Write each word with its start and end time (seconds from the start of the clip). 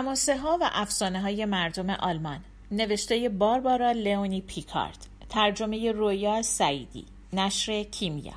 هماسه 0.00 0.38
ها 0.38 0.58
و 0.60 0.70
افسانه 0.72 1.20
های 1.20 1.44
مردم 1.44 1.90
آلمان. 1.90 2.40
نوشته 2.70 3.28
باربارا 3.28 3.92
لئونی 3.92 4.40
پیکارد. 4.40 5.06
ترجمه 5.30 5.92
رویا 5.92 6.42
سعیدی. 6.42 7.06
نشر 7.32 7.82
کیمیا. 7.82 8.32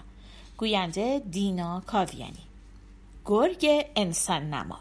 گوینده 0.57 1.21
دینا 1.31 1.83
کاویانی. 1.87 2.43
گرگ 3.25 3.85
انسان 3.95 4.49
نما. 4.49 4.79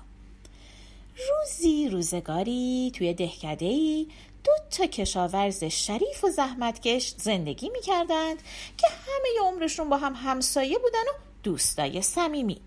روزی 1.29 1.89
روزگاری 1.89 2.93
توی 2.95 3.15
دهکده 3.15 3.67
ای 3.67 4.07
دو 4.45 4.53
تا 4.71 4.87
کشاورز 4.87 5.65
شریف 5.65 6.25
و 6.25 6.29
زحمتکش 6.31 7.15
زندگی 7.19 7.71
می‌کردند 7.71 8.43
که 8.77 8.87
همه 8.89 9.49
عمرشون 9.49 9.89
با 9.89 9.97
هم 9.97 10.15
همسایه 10.17 10.79
بودن 10.79 11.03
و 11.03 11.19
دوستای 11.43 12.03
صمیمی. 12.03 12.61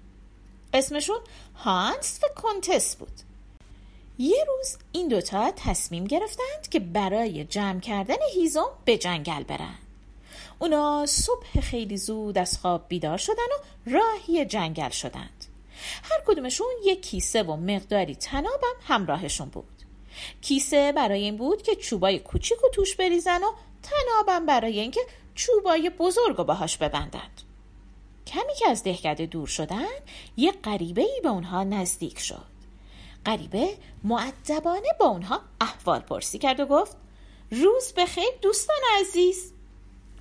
اسمشون 0.73 1.20
هانس 1.55 2.20
و 2.23 2.27
کنتس 2.41 2.95
بود. 2.95 3.34
یه 4.18 4.46
روز 4.48 4.78
این 4.92 5.08
دوتا 5.08 5.52
تصمیم 5.55 6.04
گرفتند 6.04 6.70
که 6.72 6.80
برای 6.80 7.44
جمع 7.44 7.80
کردن 7.80 8.16
هیزم 8.34 8.70
به 8.86 8.98
جنگل 8.98 9.44
برن. 9.44 9.76
اونا 10.60 11.06
صبح 11.06 11.60
خیلی 11.62 11.98
زود 11.98 12.38
از 12.38 12.58
خواب 12.58 12.86
بیدار 12.88 13.18
شدن 13.18 13.36
و 13.36 13.90
راهی 13.90 14.46
جنگل 14.46 14.90
شدند. 14.90 15.46
هر 16.04 16.22
کدومشون 16.28 16.68
یک 16.86 17.02
کیسه 17.02 17.44
و 17.44 17.56
مقداری 17.56 18.16
تنابم 18.16 18.76
همراهشون 18.84 19.50
بود. 19.50 19.66
کیسه 20.42 20.92
برای 20.92 21.22
این 21.23 21.38
بود 21.38 21.62
که 21.62 21.76
چوبای 21.76 22.20
کوچیک 22.20 22.64
و 22.64 22.70
توش 22.70 22.95
بریزن 22.95 23.44
و 23.44 23.52
تنابم 23.84 24.45
برای 24.45 24.80
اینکه 24.80 25.02
چوبای 25.36 25.89
بزرگ 25.89 26.39
و 26.39 26.44
باهاش 26.44 26.78
ببندند. 26.78 27.42
کمی 28.28 28.54
که 28.59 28.70
از 28.70 28.84
دهکده 28.84 29.26
دور 29.26 29.48
شدن 29.48 29.86
یه 30.38 30.52
غریبه 30.52 31.02
ای 31.02 31.22
به 31.23 31.30
اونها 31.30 31.64
نزدیک 31.64 32.20
شد. 32.20 32.55
غریبه 33.26 33.78
معدبانه 34.04 34.90
با 35.00 35.06
اونها 35.06 35.42
احوال 35.62 36.00
پرسی 36.00 36.40
کرد 36.40 36.59
و 36.59 36.66
گفت 36.66 36.98
روز 37.52 37.94
بخیر 37.98 38.30
دوستان 38.42 38.80
عزیز. 39.00 39.54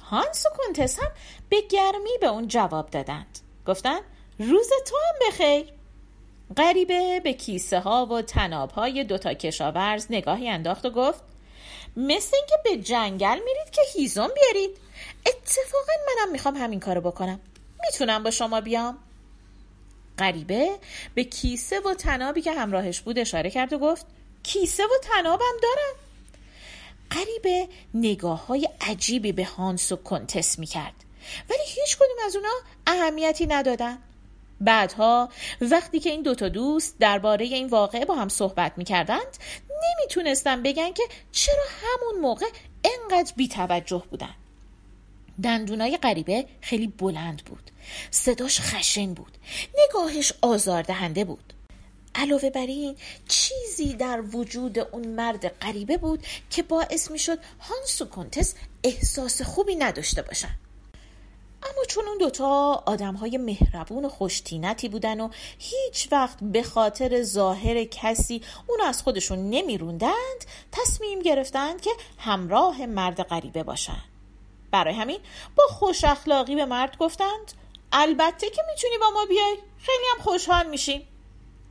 هانس 0.01 0.47
و 0.47 0.49
کنتس 0.57 0.99
هم 0.99 1.11
به 1.49 1.61
گرمی 1.61 2.19
به 2.21 2.27
اون 2.27 2.49
جواب 2.49 2.91
دادند. 2.91 3.39
گفتن 3.67 3.99
روز 4.39 4.69
تو 4.87 4.97
هم 4.97 5.29
بخیر. 5.29 5.73
غریبه 6.57 7.21
به 7.21 7.33
کیسه 7.33 7.81
ها 7.81 8.07
و 8.07 8.23
تناب 8.23 8.71
های 8.71 9.05
دوتا 9.05 9.35
کشاورز 9.35 10.07
نگاهی 10.11 10.49
انداخت 10.49 10.87
و 10.87 10.91
گفت 10.91 11.21
مثل 11.97 12.37
اینکه 12.37 12.55
به 12.65 12.77
جنگل 12.77 13.39
میرید 13.45 13.71
که 13.73 13.83
هیزم 13.95 14.29
بیارید. 14.35 14.77
اتفاقا 15.27 15.93
منم 16.07 16.33
می‌خوام 16.33 16.57
همین 16.57 16.81
کارو 16.81 17.01
بکنم. 17.01 17.41
می‌تونم 17.87 18.23
با 18.23 18.31
شما 18.31 18.61
بیام. 18.61 18.99
غریبه 20.19 20.79
به 21.15 21.25
کیسه 21.25 21.81
و 21.81 21.95
تنابی 21.95 22.43
که 22.43 22.53
همراهش 22.53 23.01
بود 23.01 23.19
اشاره 23.19 23.51
کرد 23.51 23.73
و 23.73 23.79
گفت 23.79 24.07
کیسه 24.43 24.85
و 24.85 24.99
تنابم 25.03 25.55
دارم. 25.63 25.95
غریبه 27.11 27.69
نگاه 27.95 28.47
های 28.47 28.69
عجیبی 28.81 29.33
به 29.33 29.45
هانس 29.45 29.93
و 29.93 29.97
کنتس 29.97 30.59
می‌کرد. 30.59 30.95
ولی 31.51 31.63
هیچ 31.67 31.97
کدوم 31.97 32.17
از 32.27 32.37
اونا 32.37 32.55
اهمیتی 32.87 33.47
ندادن. 33.47 33.99
بعدها 34.61 35.29
وقتی 35.61 36.01
که 36.01 36.11
این 36.11 36.23
دوتا 36.23 36.49
دوست 36.49 36.97
درباره 36.99 37.45
این 37.45 37.67
واقعه 37.67 38.05
با 38.05 38.15
هم 38.15 38.29
صحبت 38.29 38.73
می‌کردند 38.77 39.39
نمی‌تونستن 39.71 40.63
بگن 40.63 40.93
که 40.93 41.03
چرا 41.33 41.65
همون 41.83 42.21
موقع 42.21 42.47
انقدر 42.85 43.33
بیتوجه 43.37 44.03
بودن. 44.11 44.35
دندونای 45.43 45.97
غریبه 45.97 46.47
خیلی 46.61 46.87
بلند 46.87 47.45
بود. 47.45 47.71
صداش 48.11 48.61
خشن 48.61 49.15
بود. 49.15 49.39
نگاهش 49.85 50.33
آزاردهنده 50.43 51.25
بود. 51.25 51.53
علاوه 52.15 52.51
بر 52.51 52.67
این 52.67 52.97
چیزی 53.29 53.95
در 53.95 54.21
وجود 54.21 54.79
اون 54.79 55.09
مرد 55.09 55.49
غریبه 55.49 55.97
بود 55.97 56.27
که 56.51 56.63
باعث 56.63 57.11
می‌شد 57.11 57.39
هانس 57.61 58.03
و 58.03 58.05
کنتس 58.05 58.55
احساس 58.85 59.43
خوبی 59.43 59.75
نداشته 59.75 60.23
باشن. 60.23 60.59
اما 61.63 61.85
چون 61.89 62.05
اون 62.09 62.19
دوتا 62.19 62.83
آدم 62.87 63.15
های 63.15 63.39
مهربون 63.39 64.05
و 64.05 64.09
خوشتینتی 64.09 64.89
بودن 64.89 65.21
و 65.21 65.29
هیچ 65.59 66.09
وقت 66.13 66.39
به 66.43 66.63
خاطر 66.63 67.23
ظاهر 67.23 67.85
کسی 67.85 68.43
اون 68.67 68.81
از 68.81 69.03
خودشون 69.03 69.51
نمیروندند 69.51 70.45
تصمیم 70.73 71.19
گرفتند 71.19 71.81
که 71.81 71.91
همراه 72.19 72.87
مرد 72.87 73.23
غریبه 73.23 73.63
باشند 73.63 74.14
برای 74.75 74.95
همین 74.95 75.21
با 75.57 75.65
خوش 75.69 76.05
اخلاقی 76.05 76.57
به 76.57 76.65
مرد 76.65 76.97
گفتند 76.99 77.53
البته 77.93 78.51
که 78.51 78.63
می‌تونی 78.71 78.99
با 78.99 79.11
ما 79.11 79.27
بیای 79.27 79.59
خیلی 79.79 80.05
هم 80.17 80.23
خوشحال 80.23 80.67
میشیم. 80.67 81.09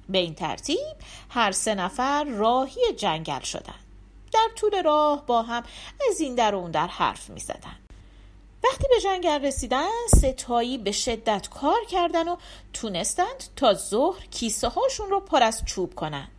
به 0.09 0.17
این 0.17 0.35
ترتیب 0.35 0.95
هر 1.29 1.51
سه 1.51 1.75
نفر 1.75 2.23
راهی 2.23 2.93
جنگل 2.97 3.39
شدند 3.39 3.85
در 4.31 4.47
طول 4.55 4.83
راه 4.83 5.25
با 5.25 5.41
هم 5.41 5.63
از 6.09 6.21
این 6.21 6.35
در 6.35 6.55
و 6.55 6.57
اون 6.57 6.71
در 6.71 6.87
حرف 6.87 7.29
می‌زدند 7.29 7.93
وقتی 8.63 8.87
به 8.89 9.01
جنگل 9.03 9.45
رسیدن 9.45 9.89
ستایی 10.17 10.77
به 10.77 10.91
شدت 10.91 11.49
کار 11.49 11.85
کردن 11.89 12.27
و 12.27 12.35
تونستند 12.73 13.43
تا 13.55 13.73
ظهر 13.73 14.25
کیسه 14.31 14.67
هاشون 14.67 15.09
رو 15.09 15.19
پر 15.19 15.43
از 15.43 15.65
چوب 15.65 15.95
کنند 15.95 16.31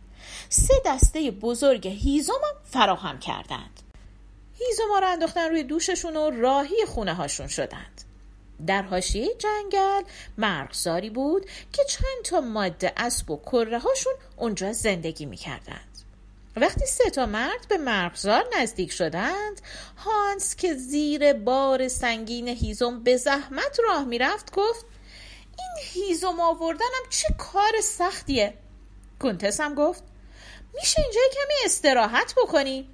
سه 0.49 0.73
دسته 0.85 1.31
بزرگ 1.31 1.87
هیزم 1.87 2.33
هم 2.33 2.61
فراهم 2.63 3.19
کردند. 3.19 3.84
هیزوما 4.59 4.99
رو 4.99 5.07
انداختن 5.07 5.49
روی 5.49 5.63
دوششون 5.63 6.15
و 6.15 6.29
راهی 6.29 6.85
خونه 6.85 7.13
هاشون 7.13 7.47
شدند. 7.47 8.01
در 8.67 8.81
حاشیه 8.81 9.35
جنگل 9.35 10.01
مرغزاری 10.37 11.09
بود 11.09 11.45
که 11.73 11.83
چند 11.83 12.25
تا 12.25 12.41
ماده 12.41 12.93
اسب 12.97 13.31
و 13.31 13.37
کره 13.37 13.79
هاشون 13.79 14.13
اونجا 14.37 14.73
زندگی 14.73 15.25
می‌کردند. 15.25 15.95
وقتی 16.55 16.85
سه 16.85 17.09
تا 17.09 17.25
مرد 17.25 17.65
به 17.69 17.77
مرغزار 17.77 18.45
نزدیک 18.57 18.91
شدند 18.91 19.61
هانس 19.97 20.55
که 20.55 20.73
زیر 20.73 21.33
بار 21.33 21.87
سنگین 21.87 22.47
هیزم 22.47 23.03
به 23.03 23.17
زحمت 23.17 23.79
راه 23.83 24.03
می‌رفت 24.03 24.55
گفت 24.55 24.85
این 25.59 25.85
هیزم 25.93 26.39
آوردنم 26.39 27.09
چه 27.09 27.27
کار 27.37 27.81
سختیه. 27.83 28.53
کنتس 29.19 29.61
هم 29.61 29.75
گفت 29.75 30.03
میشه 30.73 31.01
اینجا 31.01 31.21
کمی 31.33 31.53
استراحت 31.65 32.33
بکنی. 32.37 32.89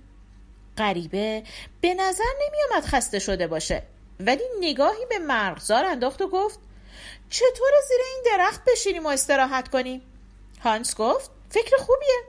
غریبه 0.77 1.43
به 1.81 1.93
نظر 1.93 2.23
نمیآمد 2.47 2.85
خسته 2.85 3.19
شده 3.19 3.47
باشه. 3.47 3.83
ولی 4.19 4.43
نگاهی 4.59 5.05
به 5.09 5.19
مرغزار 5.19 5.85
انداخت 5.85 6.21
و 6.21 6.27
گفت 6.27 6.59
چطور 7.29 7.71
زیر 7.87 7.99
این 8.13 8.37
درخت 8.37 8.61
بشینیم 8.67 9.05
و 9.05 9.09
استراحت 9.09 9.67
کنیم؟ 9.67 10.01
هانس 10.63 10.95
گفت 10.95 11.31
فکر 11.49 11.77
خوبیه. 11.77 12.23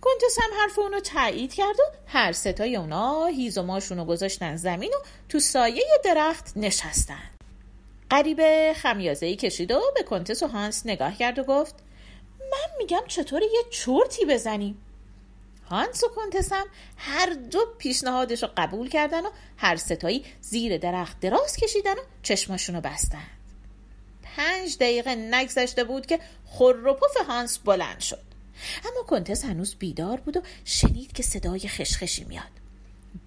کنتس 0.00 0.38
هم 0.42 0.60
حرف 0.60 0.78
اونو 0.78 1.00
تایید 1.00 1.54
کرد 1.54 1.80
و 1.80 1.82
هر 2.06 2.32
ستای 2.32 2.76
اونا 2.76 3.26
هیزماشونو 3.26 4.04
گذاشتن 4.04 4.56
زمین 4.56 4.90
و 4.94 4.98
تو 5.28 5.40
سایه 5.40 5.84
درخت 6.04 6.52
نشستن. 6.56 7.30
غریبه 8.10 8.74
خمیازه 8.76 9.36
کشید 9.36 9.70
و 9.70 9.80
به 9.94 10.02
کنتس 10.02 10.42
و 10.42 10.46
هانس 10.46 10.86
نگاه 10.86 11.16
کرد 11.16 11.38
و 11.38 11.44
گفت 11.44 11.74
من 12.38 12.76
میگم 12.78 13.02
چطور 13.08 13.42
یه 13.42 13.64
چرتی 13.70 14.24
بزنیم؟ 14.24 14.87
هانس 15.70 16.04
و 16.04 16.08
کنتس 16.08 16.52
هم 16.52 16.66
هر 16.96 17.30
دو 17.50 17.58
پیشنهادش 17.78 18.42
رو 18.42 18.48
قبول 18.56 18.88
کردن 18.88 19.26
و 19.26 19.30
هر 19.56 19.76
ستایی 19.76 20.24
زیر 20.40 20.78
درخت 20.78 21.20
دراز 21.20 21.56
کشیدن 21.56 21.94
و 21.94 22.02
چشماشون 22.22 22.74
رو 22.74 22.80
بستن. 22.80 23.26
پنج 24.22 24.76
دقیقه 24.76 25.14
نگذشته 25.14 25.84
بود 25.84 26.06
که 26.06 26.20
خور 26.46 26.92
پف 26.92 27.16
هانس 27.26 27.58
بلند 27.58 28.00
شد. 28.00 28.22
اما 28.84 29.02
کنتس 29.06 29.44
هنوز 29.44 29.74
بیدار 29.74 30.20
بود 30.20 30.36
و 30.36 30.40
شنید 30.64 31.12
که 31.12 31.22
صدای 31.22 31.60
خشخشی 31.60 32.24
میاد. 32.24 32.44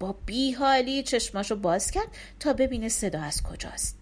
با 0.00 0.14
بیحالی 0.26 1.02
چشماشو 1.02 1.56
باز 1.56 1.90
کرد 1.90 2.08
تا 2.40 2.52
ببینه 2.52 2.88
صدا 2.88 3.20
از 3.20 3.42
کجاست. 3.42 3.96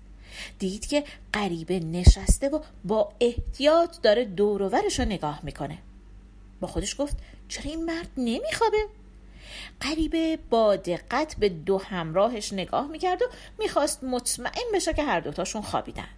دید 0.58 0.86
که 0.86 1.04
غریبه 1.34 1.80
نشسته 1.80 2.48
و 2.48 2.60
با 2.84 3.12
احتیاط 3.20 4.00
داره 4.02 4.24
دورورش 4.24 4.98
رو 4.98 5.04
نگاه 5.04 5.40
می‌کنه. 5.42 5.78
با 6.60 6.68
خودش 6.68 7.00
گفت 7.00 7.16
چرا 7.50 7.70
این 7.70 7.84
مرد 7.84 8.10
نمیخوابه؟ 8.16 8.86
غریبه 9.82 10.38
با 10.50 10.76
دقت 10.76 11.36
به 11.36 11.48
دو 11.48 11.78
همراهش 11.78 12.52
نگاه 12.52 12.86
می‌کرد 12.86 13.22
و 13.22 13.26
می‌خواست 13.58 14.04
مطمئن 14.04 14.72
بشه 14.74 14.94
که 14.94 15.02
هر 15.02 15.20
دوتاشون 15.20 15.62
خوابیدن. 15.62 16.08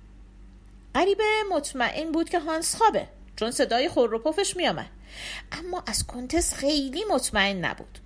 غریبه 0.94 1.24
مطمئن 1.50 2.12
بود 2.12 2.30
که 2.30 2.40
هانس 2.40 2.76
خوابه 2.76 3.08
چون 3.36 3.50
صدای 3.50 3.88
خور 3.88 4.14
و 4.14 4.18
پفش 4.18 4.56
میامد. 4.56 4.90
اما 5.52 5.82
از 5.86 6.06
کنتس 6.06 6.54
خیلی 6.54 7.04
مطمئن 7.10 7.64
نبود. 7.64 7.98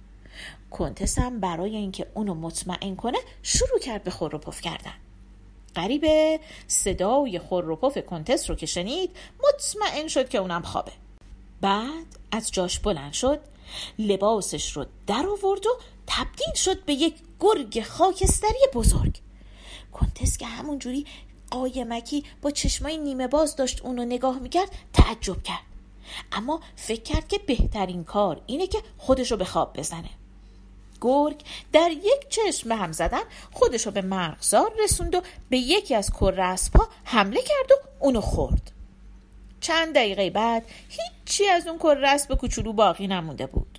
کنتس 0.71 1.19
هم 1.19 1.41
برای 1.41 1.77
اینکه 1.77 2.07
اونو 2.15 2.35
مطمئن 2.35 2.97
کنه 2.97 3.19
شروع 3.43 3.79
کرد 3.79 4.05
به 4.05 4.11
خور 4.11 4.35
و 4.35 4.39
پف 4.39 4.61
کردن. 4.61 4.95
غریبه 5.77 6.41
صدای 6.67 7.39
خور 7.39 7.71
و 7.71 7.77
پف 7.77 7.99
کنتس 7.99 8.51
رو 8.51 8.57
که 8.57 8.67
شنید 8.67 9.17
مطمئن 9.45 10.09
شد 10.09 10.29
که 10.29 10.39
اونم 10.39 10.63
خوابه. 10.63 10.93
بعد 11.61 12.07
از 12.33 12.51
جاش 12.53 12.79
بلند 12.79 13.13
شد 13.13 13.41
لباسش 13.99 14.77
رو 14.77 14.87
در 15.07 15.27
آورد 15.27 15.67
و 15.67 15.71
تبدیل 16.07 16.55
شد 16.55 16.85
به 16.85 16.93
یک 16.93 17.15
گرگ 17.41 17.83
خاکستری 17.83 18.67
بزرگ. 18.75 19.21
کنتس 19.93 20.37
که 20.37 20.47
همونجوری 20.47 21.07
قایمکی 21.51 22.25
با 22.43 22.51
چشمای 22.51 22.97
نیمه 22.97 23.27
باز 23.27 23.57
داشت 23.57 23.83
اونو 23.83 24.05
نگاه 24.05 24.39
می‌کرد 24.39 24.71
تعجب 24.93 25.43
کرد. 25.43 25.67
اما 26.33 26.61
فکر 26.77 27.03
کرد 27.03 27.29
که 27.29 27.39
بهترین 27.39 28.05
کار 28.05 28.41
اینه 28.47 28.67
که 28.67 28.83
خودشو 28.99 29.37
به 29.37 29.45
خواب 29.45 29.77
بزنه. 29.77 30.11
گرگ 31.01 31.43
در 31.73 31.91
یک 31.91 32.29
چشم 32.29 32.73
هم 32.73 32.93
زدن 32.93 33.23
خودشو 33.53 33.91
به 33.91 34.03
مرغزار 34.03 34.73
رسوند 34.85 35.15
و 35.15 35.21
به 35.49 35.59
یکی 35.59 35.95
از 35.95 36.11
کرسپا 36.11 36.89
حمله 37.05 37.43
کرد 37.43 37.73
و 37.73 37.75
اونو 38.01 38.21
خورد. 38.21 38.73
چند 39.61 39.95
دقیقه 39.95 40.31
بعد 40.31 40.65
هیچی 40.89 41.49
از 41.49 41.67
اون 41.67 41.79
کرسب 41.79 42.35
کوچولو 42.35 42.73
باقی 42.73 43.07
نمونده 43.07 43.47
بود. 43.47 43.79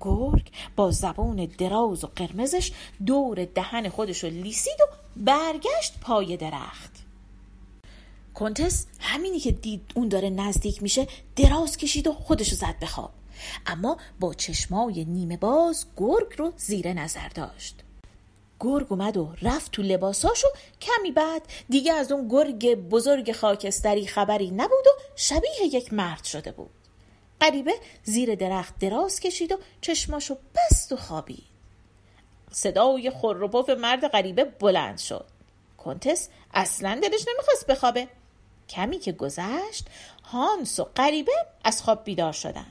گرگ 0.00 0.50
با 0.76 0.90
زبان 0.90 1.46
دراز 1.46 2.04
و 2.04 2.06
قرمزش 2.16 2.72
دور 3.06 3.44
دهن 3.44 3.88
خودشو 3.88 4.26
لیسید 4.26 4.80
و 4.80 4.94
برگشت 5.16 6.00
پای 6.00 6.36
درخت. 6.36 6.90
کنتس 8.34 8.86
همینی 9.00 9.40
که 9.40 9.52
دید 9.52 9.92
اون 9.94 10.08
داره 10.08 10.30
نزدیک 10.30 10.82
میشه 10.82 11.06
دراز 11.36 11.76
کشید 11.76 12.06
و 12.06 12.12
خودشو 12.12 12.56
زد 12.56 12.78
به 12.80 12.86
خواب. 12.86 13.12
اما 13.66 13.96
با 14.20 14.34
چشمای 14.34 15.04
نیمه 15.04 15.36
باز 15.36 15.86
گرگ 15.96 16.34
رو 16.38 16.52
زیر 16.56 16.92
نظر 16.92 17.28
داشت. 17.28 17.84
گرگ 18.60 18.86
اومد 18.92 19.16
و 19.16 19.32
رفت 19.42 19.72
تو 19.72 19.82
لباساش 19.82 20.44
و 20.44 20.48
کمی 20.80 21.10
بعد 21.10 21.42
دیگه 21.68 21.92
از 21.92 22.12
اون 22.12 22.28
گرگ 22.28 22.74
بزرگ 22.74 23.32
خاکستری 23.32 24.06
خبری 24.06 24.50
نبود 24.50 24.86
و 24.86 25.00
شبیه 25.16 25.62
یک 25.62 25.92
مرد 25.92 26.24
شده 26.24 26.52
بود. 26.52 26.70
غریبه 27.40 27.74
زیر 28.04 28.34
درخت 28.34 28.78
دراز 28.78 29.20
کشید 29.20 29.52
و 29.52 29.58
چشماشو 29.80 30.36
بست 30.54 30.92
و 30.92 30.96
خوابید. 30.96 31.44
صدای 32.50 33.12
و 33.68 33.74
مرد 33.78 34.08
غریبه 34.08 34.44
بلند 34.44 34.98
شد. 34.98 35.26
کنتس 35.78 36.28
اصلا 36.54 37.00
دلش 37.02 37.24
نمی‌خواست 37.28 37.66
بخوابه. 37.66 38.08
کمی 38.68 38.98
که 38.98 39.12
گذشت 39.12 39.86
هانس 40.24 40.80
و 40.80 40.84
غریبه 40.84 41.32
از 41.64 41.82
خواب 41.82 42.04
بیدار 42.04 42.32
شدن. 42.32 42.66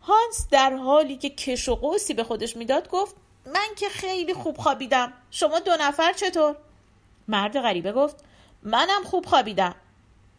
هانس 0.00 0.46
در 0.50 0.72
حالی 0.72 1.16
که 1.16 1.30
کش 1.30 1.68
و 1.68 1.74
قوسی 1.74 2.14
به 2.14 2.24
خودش 2.24 2.56
می‌داد 2.56 2.88
گفت 2.88 3.14
من 3.52 3.74
که 3.76 3.88
خیلی 3.88 4.34
خوب 4.34 4.56
خوابیدم. 4.56 5.12
شما 5.30 5.58
دو 5.58 5.76
نفر 5.80 6.12
چطور؟ 6.12 6.56
مرد 7.28 7.60
غریبه 7.60 7.92
گفت 7.92 8.16
منم 8.62 9.04
خوب 9.04 9.26
خوابیدم. 9.26 9.74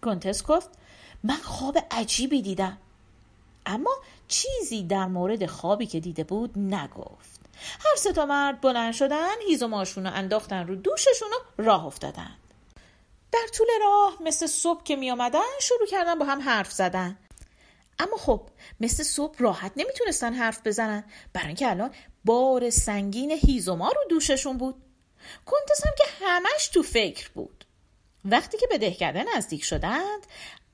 کنتس 0.01 0.43
گفت 0.43 0.69
من 1.23 1.35
خواب 1.35 1.77
عجیبی 1.91 2.41
دیدم. 2.41 2.77
اما 3.65 3.91
چیزی 4.27 4.83
در 4.83 5.05
مورد 5.05 5.45
خوابی 5.45 5.85
که 5.85 5.99
دیده 5.99 6.23
بود 6.23 6.57
نگفت. 6.57 7.39
هر 7.79 7.95
سه 7.97 8.13
تا 8.13 8.25
مرد 8.25 8.61
بلند 8.61 8.93
شدن 8.93 9.35
هیز 9.47 9.63
و 9.63 9.83
رو 9.83 10.11
انداختن 10.13 10.67
رو 10.67 10.75
دوششون 10.75 11.29
و 11.29 11.61
راه 11.61 11.85
افتادن. 11.85 12.35
در 13.31 13.47
طول 13.53 13.67
راه 13.81 14.17
مثل 14.21 14.47
صبح 14.47 14.83
که 14.83 14.95
می 14.95 15.11
آمدن 15.11 15.39
شروع 15.61 15.87
کردن 15.87 16.19
با 16.19 16.25
هم 16.25 16.41
حرف 16.41 16.71
زدن. 16.71 17.17
اما 17.99 18.17
خب 18.17 18.41
مثل 18.79 19.03
صبح 19.03 19.35
راحت 19.39 19.71
نمی‌تونستن 19.75 20.33
حرف 20.33 20.61
بزنن. 20.65 21.03
برای 21.33 21.47
اینکه 21.47 21.69
الان 21.69 21.91
بار 22.25 22.69
سنگین 22.69 23.31
هیزوما 23.31 23.89
رو 23.89 24.01
دوششون 24.09 24.57
بود. 24.57 24.75
کنتس 25.45 25.85
هم 25.85 25.93
که 25.97 26.03
همش 26.25 26.67
تو 26.67 26.83
فکر 26.83 27.29
بود. 27.29 27.65
وقتی 28.25 28.57
که 28.57 28.67
به 28.67 28.77
دهکده 28.77 29.25
نزدیک 29.35 29.63
شدند 29.63 30.27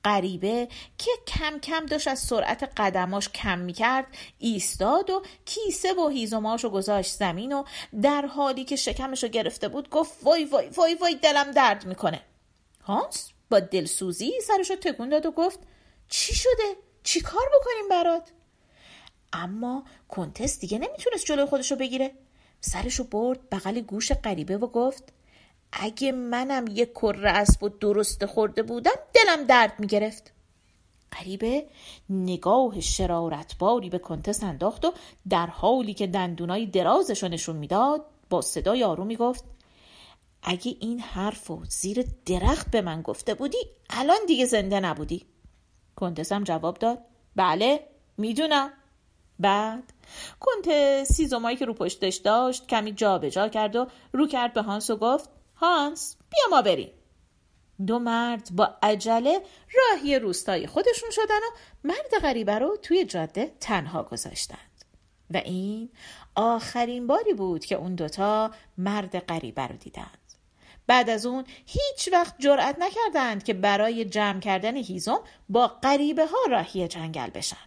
غریبه 0.04 0.68
که 0.98 1.10
کم 1.26 1.58
کم 1.58 1.86
داشت 1.86 2.08
از 2.08 2.18
سرعت 2.18 2.72
قدماش 2.76 3.28
کم 3.28 3.58
می‌کرد 3.58 4.06
ایستاد 4.38 5.10
و 5.10 5.22
کیسه 5.44 5.94
و 5.94 6.08
هیزوماشو 6.08 6.70
گذاشت 6.70 7.14
زمین 7.14 7.52
و 7.52 7.64
در 8.02 8.26
حالی 8.26 8.64
که 8.64 8.76
شکمشو 8.76 9.28
گرفته 9.28 9.68
بود 9.68 9.90
گفت 9.90 10.12
وای 10.22 10.44
وای 10.44 10.68
وای 10.68 10.94
وای 10.94 11.14
دلم 11.14 11.50
درد 11.50 11.86
می‌کنه. 11.86 12.20
هانس 12.82 13.30
با 13.50 13.60
دلسوزی 13.60 14.32
سرشو 14.46 14.76
تکون 14.76 15.08
داد 15.08 15.26
و 15.26 15.30
گفت 15.30 15.58
چی 16.08 16.34
شده؟ 16.34 16.76
چی 17.02 17.20
کار 17.20 17.50
بکنیم 17.60 17.88
برات؟ 17.90 18.30
اما 19.36 19.84
کنتس 20.08 20.58
دیگه 20.58 20.78
نمی‌تونست 20.78 21.24
جلوی 21.26 21.46
خودشو 21.46 21.76
بگیره. 21.76 22.12
سرشو 22.60 23.04
برد 23.04 23.50
بغل 23.50 23.80
گوش 23.80 24.12
غریبه 24.12 24.58
و 24.58 24.66
گفت 24.66 25.12
اگه 25.72 26.12
منم 26.12 26.64
یک 26.70 26.92
کره 26.92 27.30
اسب 27.30 27.62
و 27.62 27.68
درست 27.68 28.26
خورده 28.26 28.62
بودم 28.62 28.92
دلم 29.14 29.44
درد 29.44 29.80
می‌گرفت. 29.80 30.32
غریبه 31.12 31.66
نگاه 32.10 32.80
شرارتباری 32.80 33.90
به 33.90 33.98
کنتس 33.98 34.42
انداخت 34.42 34.84
و 34.84 34.92
در 35.28 35.46
حالی 35.46 35.94
که 35.94 36.06
دندونای 36.06 36.66
درازش 36.66 37.24
نشون 37.24 37.56
می‌داد 37.56 38.04
با 38.30 38.40
صدای 38.40 38.84
آرومی 38.84 39.16
گفت 39.16 39.44
اگه 40.42 40.76
این 40.80 41.00
حرف 41.00 41.50
و 41.50 41.64
زیر 41.68 42.06
درخت 42.26 42.70
به 42.70 42.80
من 42.80 43.02
گفته 43.02 43.34
بودی 43.34 43.58
الان 43.90 44.18
دیگه 44.26 44.44
زنده 44.46 44.80
نبودی. 44.80 45.26
کنتسم 45.96 46.44
جواب 46.44 46.78
داد 46.78 46.98
بله 47.36 47.86
می‌دونم. 48.16 48.72
بعد 49.40 49.92
کنت 50.40 51.04
سیزومایی 51.04 51.56
که 51.56 51.64
رو 51.64 51.74
پشتش 51.74 52.16
داشت 52.16 52.66
کمی 52.66 52.92
جابجا 52.92 53.28
جا 53.28 53.48
کرد 53.48 53.76
و 53.76 53.86
رو 54.12 54.26
کرد 54.26 54.52
به 54.52 54.62
هانس 54.62 54.90
و 54.90 54.96
گفت 54.96 55.30
هانس 55.56 56.16
بیا 56.30 56.56
ما 56.56 56.62
بریم. 56.62 56.90
دو 57.86 57.98
مرد 57.98 58.48
با 58.52 58.74
عجله 58.82 59.42
راهی 59.74 60.18
روستای 60.18 60.66
خودشون 60.66 61.10
شدن 61.10 61.24
و 61.24 61.56
مرد 61.84 62.22
غریبه 62.22 62.58
رو 62.58 62.76
توی 62.82 63.04
جاده 63.04 63.52
تنها 63.60 64.02
گذاشتند. 64.02 64.58
و 65.30 65.36
این 65.36 65.90
آخرین 66.34 67.06
باری 67.06 67.34
بود 67.34 67.64
که 67.64 67.74
اون 67.74 67.94
دوتا 67.94 68.50
مرد 68.78 69.18
غریبه 69.18 69.66
رو 69.66 69.76
دیدند. 69.76 70.18
بعد 70.86 71.10
از 71.10 71.26
اون 71.26 71.44
هیچ 71.66 72.08
وقت 72.12 72.34
جرأت 72.38 72.76
نکردند 72.78 73.44
که 73.44 73.54
برای 73.54 74.04
جمع 74.04 74.40
کردن 74.40 74.76
هیزم 74.76 75.20
با 75.48 75.66
غریبه 75.66 76.26
ها 76.26 76.38
راهی 76.50 76.88
جنگل 76.88 77.30
بشن. 77.30 77.65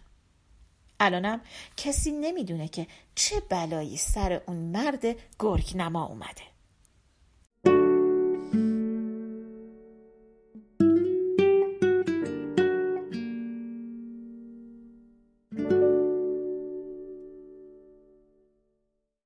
الانم 1.00 1.40
کسی 1.76 2.12
نمی‌دونه 2.12 2.68
که 2.68 2.86
چه 3.14 3.40
بلایی 3.40 3.96
سر 3.96 4.40
اون 4.46 4.56
مرد 4.56 5.04
گرگ 5.38 5.72
نما 5.76 6.04
اومده. 6.04 6.49